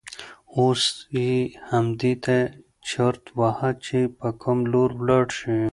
اوس 0.57 0.81
یې 1.15 1.29
همدې 1.69 2.13
ته 2.23 2.37
چرت 2.87 3.23
واهه 3.37 3.71
چې 3.85 3.99
په 4.17 4.27
کوم 4.41 4.59
لور 4.71 4.89
ولاړ 4.99 5.25
شي. 5.39 5.61